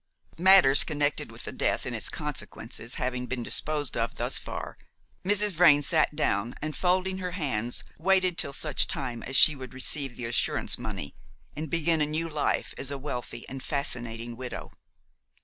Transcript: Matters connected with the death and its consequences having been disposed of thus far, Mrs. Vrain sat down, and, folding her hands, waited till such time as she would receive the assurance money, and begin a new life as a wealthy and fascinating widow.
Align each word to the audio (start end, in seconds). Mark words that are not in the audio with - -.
Matters 0.39 0.83
connected 0.83 1.31
with 1.31 1.43
the 1.43 1.51
death 1.51 1.85
and 1.85 1.95
its 1.95 2.09
consequences 2.09 2.95
having 2.95 3.27
been 3.27 3.43
disposed 3.43 3.95
of 3.95 4.15
thus 4.15 4.39
far, 4.39 4.75
Mrs. 5.23 5.51
Vrain 5.51 5.83
sat 5.83 6.15
down, 6.15 6.55
and, 6.59 6.75
folding 6.75 7.19
her 7.19 7.33
hands, 7.33 7.83
waited 7.99 8.35
till 8.35 8.51
such 8.53 8.87
time 8.87 9.21
as 9.21 9.35
she 9.35 9.53
would 9.55 9.75
receive 9.75 10.15
the 10.15 10.25
assurance 10.25 10.79
money, 10.79 11.13
and 11.55 11.69
begin 11.69 12.01
a 12.01 12.07
new 12.07 12.27
life 12.27 12.73
as 12.79 12.89
a 12.89 12.97
wealthy 12.97 13.47
and 13.47 13.61
fascinating 13.61 14.35
widow. 14.35 14.71